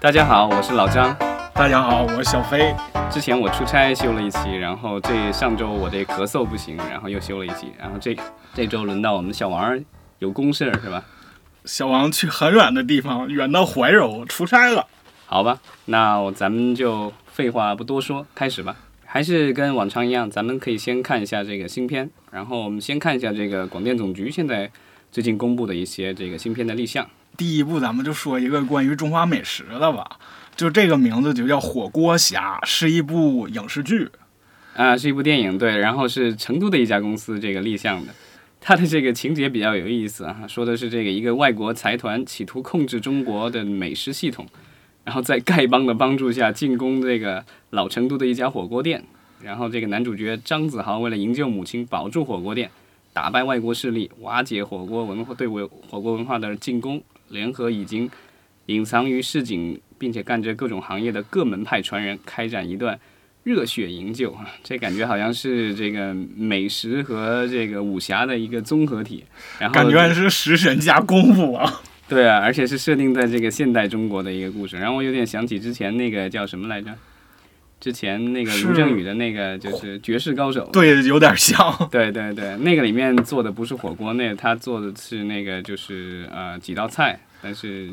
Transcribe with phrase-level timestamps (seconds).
[0.00, 1.14] 大家好，我是老张。
[1.52, 2.74] 大家好，我是小飞。
[3.10, 8.16] 之前我出差休了一期，然后这上周我这咳嗽不行，然后又休了一期，然后这
[8.54, 9.78] 这周轮到我们小王
[10.18, 11.04] 有公事是吧？
[11.66, 14.86] 小王去很远的地方，远到怀柔出差了。
[15.26, 18.74] 好吧，那我咱们就废话不多说，开始吧。
[19.04, 24.70] 还是跟往常一样，咱们可以先看一下这个新片，然后我们先看一下这个广电总局现在
[25.12, 27.06] 最近公布的一些这个新片的立项。
[27.40, 30.18] 第一部，咱们就说一个关于中华美食的吧，
[30.54, 34.10] 就这个名字就叫《火锅侠》，是一部影视剧，
[34.76, 38.12] 啊，是一部电影，对，然后是成都的一家公司这个立项的，
[38.60, 44.46] 它的这个情节比较有意思啊，说的是这个一个外国财团企图控制中国的美食系统。
[45.02, 49.02] 然后在丐帮的帮助下进攻这个老成都的一家火锅店，
[49.42, 52.70] 然后这个男主角张子豪为了营救母亲，保住火锅店，
[53.14, 58.08] 打败外国势力，瓦解火锅文化对火火锅文化的进攻，联合已经
[58.66, 62.98] 隐藏于市井并且干着各种行业的各门派传人，开展一段
[63.42, 64.46] 热血营救啊！
[64.62, 69.24] 这感觉好像是这个美食和这个武侠的一个综合体，
[69.58, 71.80] 然后感觉是食神加功夫啊。
[72.08, 76.90] 对啊，而且是设定在这个现代中国的一个故事，然后我有点想起之前那个叫什么来着？
[77.80, 81.58] 之前那个卢正雨的那个就是绝世高手，对，有点像。
[81.90, 87.88] 对对对，那个里面做的不是火锅，那他做的是那个就是呃几道菜，但是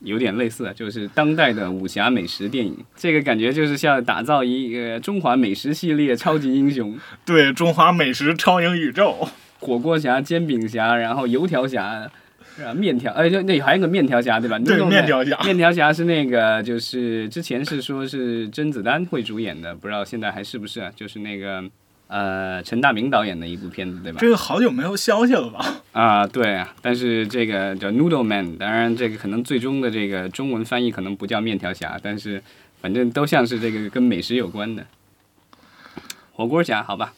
[0.00, 2.76] 有点类似，就是当代的武侠美食电影。
[2.96, 9.28] 这个感觉就是像打造一个中华美食系列超级英雄，对，中华美食超英宇宙，
[9.60, 12.10] 火锅侠、煎饼侠，然后油条侠。
[12.56, 14.58] 是啊，面条，哎，就那还有个面条侠，对吧？
[14.58, 15.38] 对，面条侠。
[15.44, 20.80] 面条侠是那个，就是之前是说是甄子丹会主演的，不知道现在还是不是？
[20.80, 21.62] 啊就是那个，
[22.08, 24.18] 呃，陈大明导演的一部片子，对吧？
[24.20, 25.82] 这个好久没有消息了吧？
[25.92, 32.42] 啊，对，但是这个叫 Noodle Man，当然这个可能最终的这个中文翻译可能不叫面条侠，但是
[32.80, 34.86] 反正都像是这个跟美食有关的
[36.32, 37.12] 火锅侠，好吧？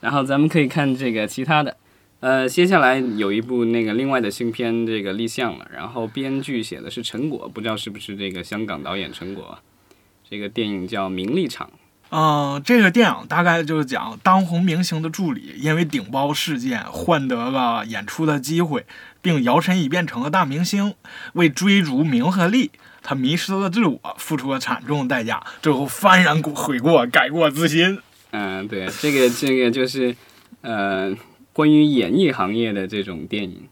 [0.00, 1.76] 然后咱们可以看这个其他的。
[2.22, 9.58] 呃，接下来有一部那个另外的新片，这个立项了，然后编剧写的是陈果，不知道是不是这个香港导演陈果。
[10.30, 11.66] 这个电影叫《名利场》。
[12.10, 18.86] 嗯，这个电影大概就是讲当红明星的助理因为顶包事件换得了演出的机会，
[19.20, 20.94] 并摇身一变成了大明星。
[21.32, 22.70] 为追逐名和利，
[23.02, 27.98] 他迷失了自我，付出了惨重代价，最后幡然悔过，改过自新。
[28.30, 30.14] 嗯，对，这个这个就是，
[30.60, 31.12] 呃。
[31.52, 33.68] 关于演艺行业的这种电影，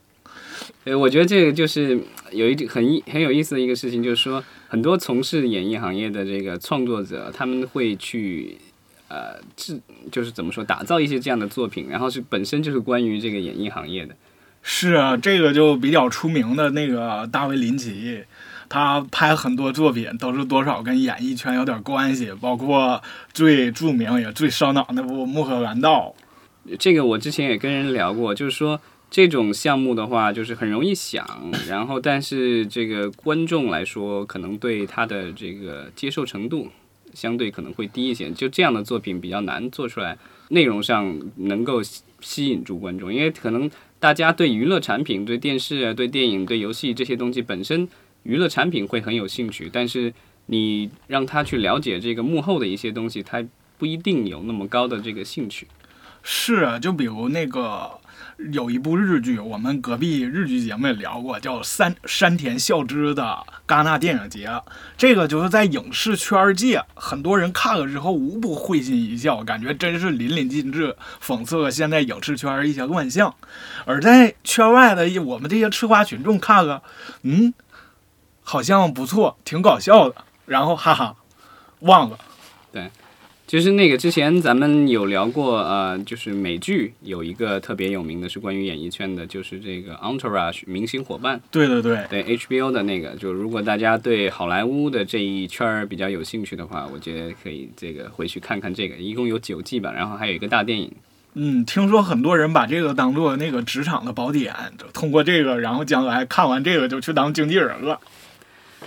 [0.85, 1.99] 呃，我觉得这个就是
[2.31, 8.59] 有一很很有意思的一个事情，就是说很多从事演艺行业的这个创作者，他们会去
[9.09, 9.81] 呃制，
[10.13, 14.15] 就是怎么说，打造一些这样的作品，然后是本身就是关于这个演艺行业的。
[14.63, 18.25] 是啊，这个就比较出名的那个大卫林奇，
[18.69, 23.03] 他拍很多作品都是多少跟演艺圈有点关系，包括
[23.33, 26.15] 最著名也最烧脑那部《穆赫兰道》。
[26.79, 31.27] 这个我之前也跟人聊过，就是说这种项目的话，就是很容易想，
[31.69, 36.69] 然后但是这个观众来说，可能对他的这个接受程度
[37.13, 38.31] 相对可能会低一些。
[38.31, 40.17] 就这样的作品比较难做出来，
[40.51, 41.83] 内容上能够
[42.21, 47.89] 吸引住观众，因为可能大家对娱乐产品、对电视、对电影、对游戏这些东西本身，
[48.23, 50.13] 娱乐产品会很有兴趣，但是
[50.47, 53.45] 你让他去了解这个幕后的一些东西，他
[53.77, 55.67] 不一定有那么高的这个兴趣。
[56.23, 57.91] 是啊，就比如那个
[58.53, 64.51] 有一部日剧，我们隔壁日剧节目也聊过，叫山山田孝之的戛纳电影节。
[64.97, 73.35] 这个就是在影视圈界，很多人看了之后无不会心一笑，感觉真是淋漓尽致，讽刺了现在影视圈一些乱象。
[73.85, 76.83] 而在圈外的我们这些吃瓜群众看了，
[77.23, 77.53] 嗯，
[78.43, 80.15] 好像不错，挺搞笑的，
[80.47, 81.17] 然后哈哈，
[81.81, 82.19] 忘了。
[82.73, 82.91] 对。
[83.51, 91.41] 就是那个之前咱们有聊过，呃，就是美剧有一个特别有名的是关于演艺圈的，就是这个《Entourage》明星伙伴。
[91.51, 100.93] 对对对，对 HBO 的那个，就如果大家对好莱坞的这一圈儿比较有兴趣的话，我觉得可以这个回去看看这个，一共有九季吧，然后还有一个大电影。
[101.35, 104.55] 嗯，听说很多人把这个当做那个职场的宝典，
[104.95, 107.99] 通过这个，然后将来看完这个就去当经纪人了。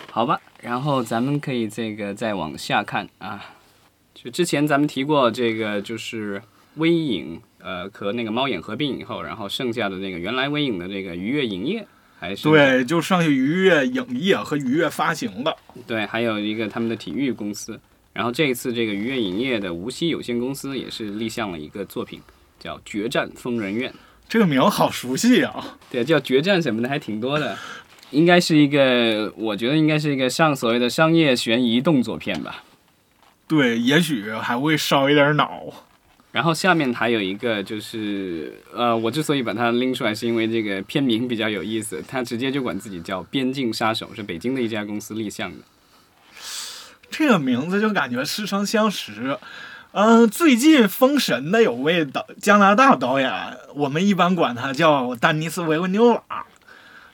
[0.10, 3.44] 好吧，然后咱们可以这个再往下看啊。
[4.24, 6.42] 就之前咱们提过这个，就是
[6.76, 11.86] 微影，呃，和那个猫眼合并以后，然后剩下的那个原来微影的这个愉悦影业，
[12.18, 15.54] 还是对，就剩下愉悦影业和愉悦发行的，
[15.86, 17.78] 对，还有一个他们的体育公司。
[18.14, 22.22] 然后这一次这个愉悦影业的无锡有限公司也是立项了一个作品，
[22.58, 23.92] 叫《决战疯人院》。
[24.30, 25.78] 这个名好熟悉啊！
[25.92, 27.58] 对，叫《决战》什么的还挺多的。
[28.12, 32.64] 应该是一个，我觉得应该是一个上所谓的商业悬疑动作片吧。
[33.48, 35.64] 对，也许还会烧一点脑。
[36.32, 45.58] 然后下面还有一个就是，呃，我之所以把它拎出来，是因为这个片名比较有意思，它直接就管自己叫“边境杀手”，是北京的一家公司立项的。
[47.12, 49.38] 这个名字就感觉似曾相识。
[49.92, 53.32] 嗯、最近《封神》的有位导加拿大导演，
[53.76, 56.24] 我们一般管他叫丹尼斯·维文纽瓦。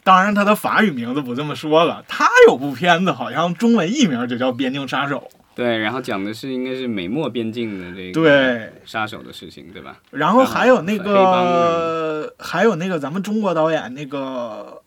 [0.05, 2.05] 当然，他的法语名字不这么说了。
[2.07, 8.11] 他有部片子，好像中文译名就叫《边境杀手对，然后讲的是应该是美墨边境的这》。
[8.13, 9.99] 个对，杀手的事情，对吧？
[10.11, 14.81] 然后还有那个，还有那个咱们中国导演那个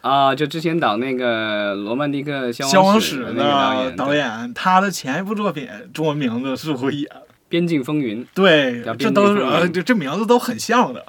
[0.00, 7.08] 啊，就之前导那个《罗曼蒂克消消亡史那个导演，导演，他的前一部作品中文名字是不是也？
[7.48, 8.24] 边境风云》。
[8.34, 11.06] 对，这都是呃，这这名字都很像的。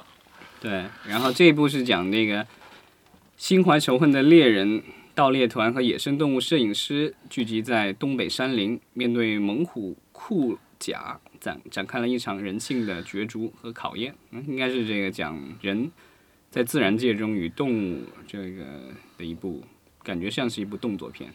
[0.60, 2.46] 对，然后这一部是讲那个
[3.36, 4.82] 心怀仇恨的猎人、
[5.20, 14.14] 盗猎团和野生动物摄影师聚集在东北山林，面对猛虎酷甲，展展开了一场人性的角逐和考验。
[14.30, 15.92] 嗯，应该是这个讲人
[16.50, 18.64] 在自然界中与动物这个
[19.18, 19.62] 的一部，
[20.02, 21.30] 感觉像是一部动作片。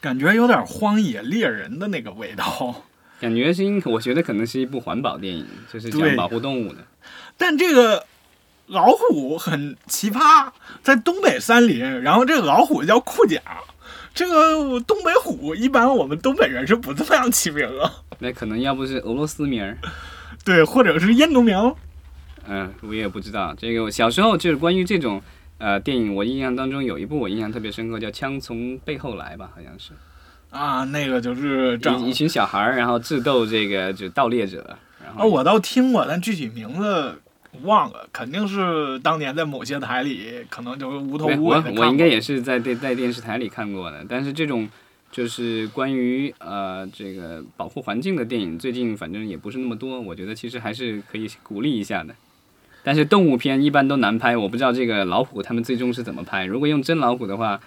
[0.00, 2.82] 感觉有点荒野猎人的那个味道。
[3.20, 6.84] 感觉是应，我觉得可能是一部环保电影，就是讲保护动物的。
[7.36, 8.04] 但这个
[8.68, 10.48] 老虎很奇葩，
[10.82, 13.40] 在东北山林，然后这个老虎叫库甲。
[14.14, 19.78] 这个东北虎一般我们东北人是不这么样起名啊，那可能要不是俄罗斯名儿，
[20.44, 21.74] 对，或者是印度名。
[22.46, 23.54] 嗯，我也不知道。
[23.56, 25.22] 这个我小时候就是关于这种
[25.58, 29.92] 呃电影，我印象当中有一部我印象特别深刻，叫《枪从背后来》吧，好像是
[30.50, 37.20] 啊，那个就是长一一群小孩儿，然后智斗这个就盗猎者，然啊，我倒听过，但具体名字
[37.62, 41.62] 忘了，肯定是当年在某些台里可能就无头无尾。
[41.76, 44.68] 我应该也是在电在电视台里看过的，但是这种。
[45.10, 52.14] 就是关于呃这个保护环境的电影，最近反正也不是那么多，我觉得其实还是可以鼓励一下的。
[52.84, 56.44] 但是动物片一般都难拍，我不知道这个老虎他们最终是怎么拍。
[56.44, 57.58] 如果用真老虎的话，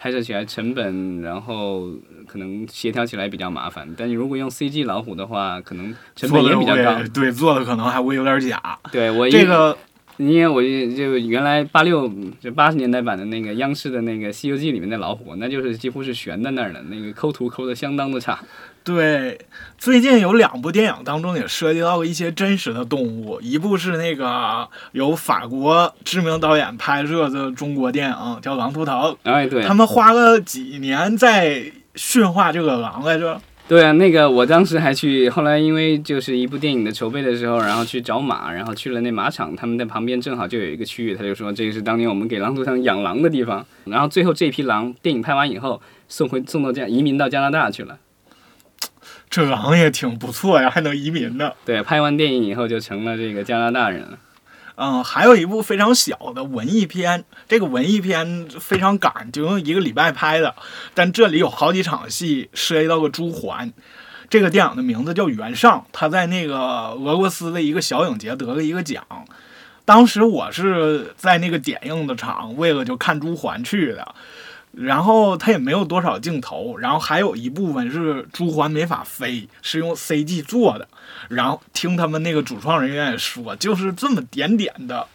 [0.00, 1.90] 拍摄起来成本，然后
[2.26, 3.86] 可能协调起来比较麻烦。
[3.98, 6.98] 但你如果用 CG 老虎的话，可能成本也比较高。
[7.12, 8.78] 对，做的可能还会有点假。
[8.90, 9.76] 对我一这个
[10.20, 18.38] 因为我就原来八六就八十年代版的那个央视的那个《西游记》里面的老虎，那就是几乎是悬在那儿的，那个抠图抠的相当的差。
[18.84, 19.38] 对，
[19.78, 33.40] 最近有两部电影当中也涉及到一些真实的动物，一部是那个由法国知名导演拍摄的中国电影，叫《狼图腾》，哎，对他，们花了几年在驯化这个狼来着。
[33.70, 43.64] 对啊，那个我当时还去，后来因为就是一部电影的筹备的时候，然后去找马，然后去了那马场，他们在旁边正好就有一个区域，他就说这个是当年我们给狼图腾养狼的地方。
[43.84, 48.00] 然后最后这批狼电影拍完以后送回送到加移民到加拿大去了。
[49.28, 51.52] 这狼也挺不错呀，还能移民呢。
[51.64, 54.18] 对，拍完电影以后就成了这个加拿大人了。
[54.82, 60.54] 嗯，还有一部非常小的文艺片，这个文艺片非常赶，就用一个礼拜拍的，
[60.94, 63.70] 但这里有好几场戏涉及到个朱环。
[64.30, 66.56] 这个电影的名字叫《袁尚》，他在那个
[66.92, 69.04] 俄罗斯的一个小影节得了一个奖。
[69.84, 74.14] 当时我是在那个点映的场，为了就看朱环去的。
[74.72, 80.86] 然后它也没有多少镜头，然后还有一部分是朱鹮没法飞，是用 CG 做的。
[81.28, 85.06] 然后听他们那个主创人员也说，就是这么点点的，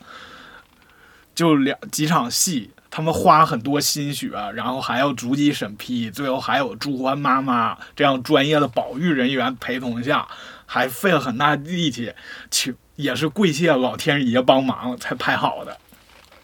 [1.34, 10.28] 就两几场戏，他们花很多心血，然后还要逐级审批，最后还有朱鹮妈妈这样专业的保育人员陪同下，
[10.66, 12.14] 还费了很大力气，
[12.52, 15.78] 去也是跪谢老天爷帮忙才拍好的。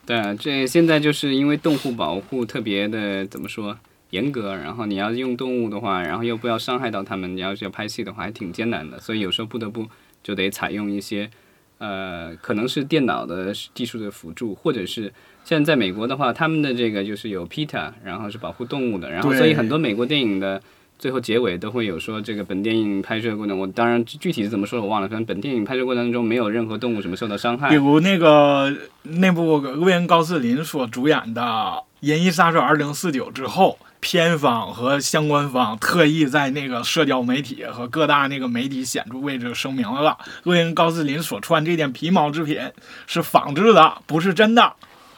[0.05, 3.77] 对啊，这现在就是因为动物保护特别的怎么说
[4.09, 9.87] 严格，然后你要用动物的话，然后又不要伤害到它们，你要是要拍戏的话，还挺艰难的，所以有时候不得不
[10.23, 11.29] 就得采用一些
[11.77, 20.61] 呃，可能是电脑的技术的辅助，或者是现在在美国的话，他们的这个就是有 PETA，然后是保护动物的，然后所以很多美国电影的。
[21.01, 27.75] 最后结尾都会有说这个本电影拍摄过程，我当然具体是怎么说的我忘了，反正本电影拍摄过程中没有任何动物什么受到伤害比。
[27.75, 31.41] 如那个那部瑞恩·高斯林所主演的
[32.01, 42.59] 《银翼杀手2049》之后，片方和相关方特意在那个社交媒体和各大那个媒体显著位置声明了，瑞恩·高斯林所穿这件皮毛制品
[43.07, 44.73] 是仿制的，不是真的。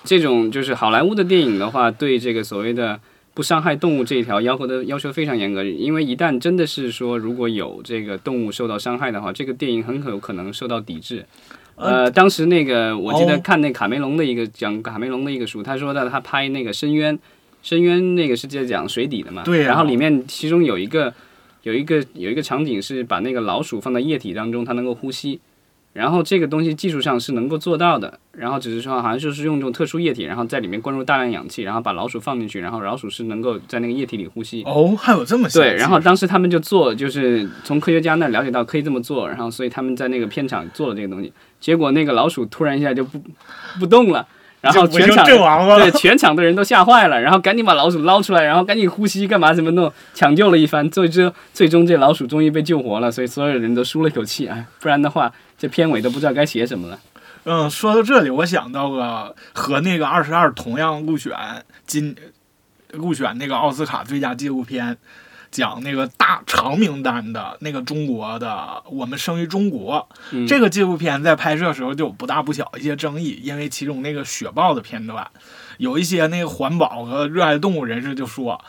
[0.05, 3.01] 这种就是好莱坞的电影的话，对这个所谓的
[3.33, 11.25] 不伤害动物这一条要求的要求非常严格，因为一旦真的是说如果有这个动物受到伤害的话，这个电影很有可能受到抵制。
[11.75, 17.17] 呃，当时那个我记得哦看那卡梅隆的一个讲卡梅隆的一个书，他说的他拍那个《深渊》，
[17.63, 21.11] 深渊那个是在讲水底的嘛，对呀然后里面其中有一个
[21.63, 25.39] 有一个有一个场景是把那个老鼠放在液体当中，它能够呼吸。
[25.93, 34.63] 然后这个东西技术上是能够做到的，然后只是说好像就是用这种特殊液体，然后在里面灌入大量氧气，然后把老鼠放进去，然后老鼠是能够在那个液体里呼吸。
[34.63, 43.21] 哦，还有这么细对，然后当时他们就做，就是从科学家那儿了解到可以这么做，然后所以他们在那个片场做了这个东西，结果那个老鼠突然一下就不
[43.79, 44.25] 不动了，
[44.61, 55.31] 然后全场对全场的人都吓坏了，然后赶紧把老鼠捞出来，然后赶紧呼吸干嘛怎么弄，抢救了一番，最终最终这老鼠终于被救活了，所以所有人都舒了一口气，哎，不然的话
[55.63, 56.99] 这片尾都不知道该写什么了。
[57.45, 61.31] 嗯，说到这里，我想到了和那个二十二同样入选
[61.87, 62.13] 今
[62.91, 64.97] 入选那个奥斯卡最佳纪录片，
[65.51, 75.25] 讲那个大长名单的那个中国的《我们生于中国》嗯这个纪录片在拍摄时候就有不大不小一些争议，因为其中那个雪豹的片段，
[75.77, 78.59] 有一些那个环保和热爱动物人士就说，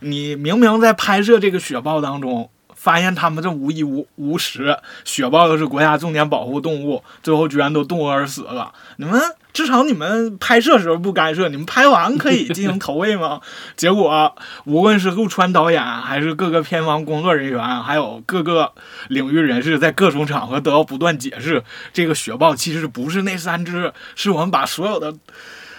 [0.00, 2.50] 你明明在拍摄这个雪豹当中。
[2.82, 8.74] 发现他们这无一无无实，雪豹又是国家重点保护动物，最后居然都冻饿而死了。
[8.96, 9.22] 你们
[9.52, 13.40] 至少你们拍摄时候不干涉，你们拍完可以进行投喂吗？
[13.76, 14.34] 结果
[14.64, 18.72] 无论是陆川导演，还是各个片方工作人员，还有各个
[19.06, 21.62] 领域人士，在各种场合都要不断解释，
[21.92, 25.14] 这个雪豹其实不是那三只，是我们把所有的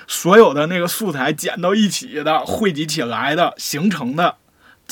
[0.07, 4.37] 所有的那个素材剪到一起的，汇集起来的，形成的。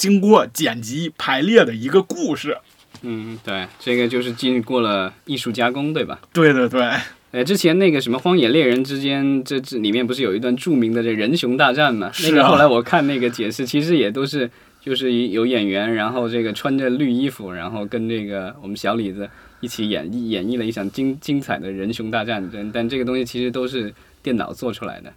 [0.02, 2.58] 经过剪辑排列的一个故事，
[3.04, 6.20] 嗯，对，这个就是经过了艺术加工，对吧？
[6.34, 6.82] 对对对，
[7.30, 12.10] 呃，之前那个什么《荒野猎人》之间，这这里面不是有一段著名的这人熊大战嘛？
[12.12, 14.50] 是啊那个后来我看那个解释，其实也都是
[14.84, 19.30] 就是有演员，然后这个穿着绿衣服，然后跟这个我们小李子
[19.60, 22.50] 一起演绎演绎了一场精精彩的人熊大战。
[22.52, 23.94] 但但这个东西其实都是
[24.24, 25.14] 电脑做出来的。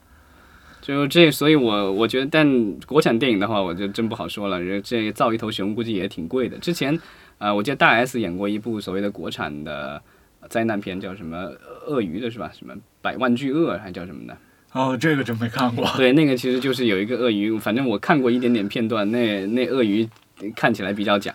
[0.85, 4.61] 就这，所以我我觉得，但国产电影的话，我就真不好说了。
[4.61, 6.59] 这这造一头熊估计也挺贵的。
[6.59, 7.00] 之前，
[7.38, 10.03] 呃，我记得大 S 演过一部所谓的国产的
[10.50, 11.50] 灾难片，叫什么
[11.87, 12.53] 鳄鱼的是吧？
[12.53, 14.37] 什么百万巨鳄还叫什么的？
[14.73, 15.91] 哦，这个真没看过。
[15.97, 20.07] 对，那个其实就是有一个鳄鱼，反正我看过一点点片段，那那鳄鱼
[20.55, 21.35] 看起来比较假。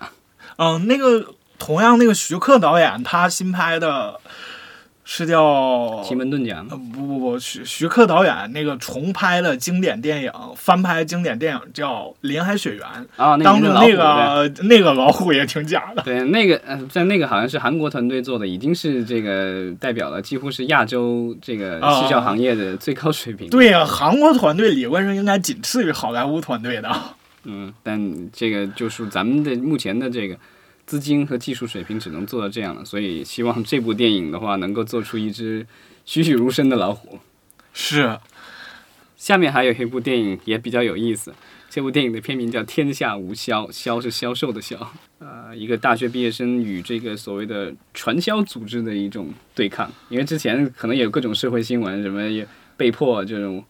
[0.57, 4.19] 嗯，那个同样那个徐克导演他新拍的，
[5.11, 12.81] 是叫奇门遁甲吗不不不，徐徐克导演那个重拍的经典电影，翻拍经典电影叫《林海雪原》，
[13.15, 16.03] 啊，那当中那个那个老虎也挺假的。
[16.03, 23.49] 对，那个呃，在那个好像是韩国团队做的，已经是这个代表了几乎是亚洲这个啊视效行业的最高水平。
[23.49, 26.95] 对呀、韩国团队理论上应该仅次于好莱坞团队的。
[27.45, 30.37] 嗯，但这个就是咱们的目前的这个
[30.89, 35.67] 资金和技术水平只能做到这样了，所以希望这部电影的话能够做出一只
[36.03, 37.19] 栩栩如生的老虎。
[37.71, 38.17] 是，
[39.15, 41.31] 下面还有一部电影也比较有意思，
[41.69, 44.91] 这部电影的片名叫《天下无销》，销是销售的销。
[45.19, 53.63] 呃，一个大学毕业生与这个所谓的传销组织的一种对抗，因为之前可能有各种社会新闻，什么也被迫这种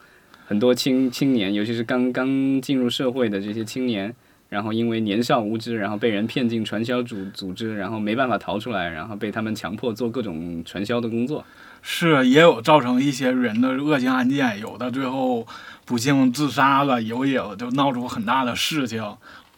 [0.48, 4.16] 很多青青年，尤其是刚刚进入社会的这些青年，
[4.50, 11.46] 然后因为年少无知，然后被人骗进传销组组织，然后没办法逃出来，然后被他们强迫做各种传销的工作。
[11.82, 15.48] 是也有造成一些人的恶性案件，有的最后
[15.86, 19.01] 不幸自杀了，有也有就闹出很大的事情。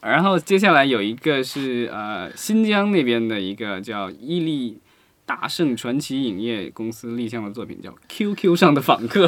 [0.02, 4.78] 然后接下来有一个是呃新疆那边的一个叫伊利
[5.32, 9.26] 大圣传奇影业公司立项的作品，叫《QQ 上的访客》。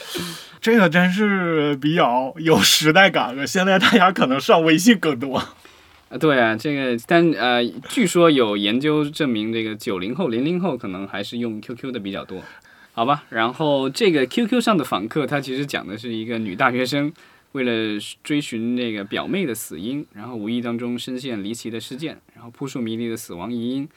[0.60, 3.46] 这个真是比较有时代感了。
[3.46, 5.38] 现在大家可能上微信更多。
[5.38, 12.42] 啊，对啊，这个但呃，据说有研究证明，这个九零后、零零后可能还是用 QQ 的比较多，
[12.92, 13.24] 好吧？
[13.30, 17.10] 然后这个 QQ 上的访客，它其实讲的是一个女大学生
[17.52, 23.88] 为了追寻那个表妹的死因，然后无意当中深陷离奇的事件，然后扑朔迷离的死亡疑因，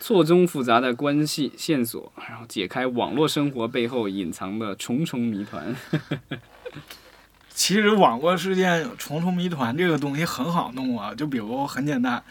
[0.00, 5.74] 错综复杂的关系线索，然后解开网络生活背后隐藏的重重谜团。
[7.56, 12.22] 其实网络事件重重谜团这个东西很好弄啊，就比如很简单，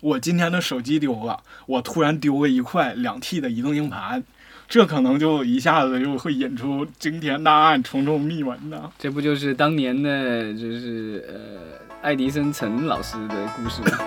[0.00, 4.24] 我今天的手机丢了，我突然丢了一块两 T 的移动硬盘，
[4.66, 8.90] 这可能就一下子就会引出惊天大案、重重秘闻呢。
[8.98, 13.98] 这不就是当年的，就是呃爱迪生陈老师的故事吗？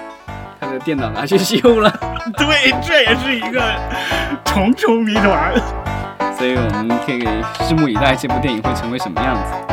[0.79, 1.91] 电脑拿去修了。
[2.37, 3.61] 对，这也是一个
[4.45, 5.53] 重重谜团。
[6.37, 7.23] 所以我们可以
[7.67, 9.72] 拭目以待，这部电影会成为什么样子。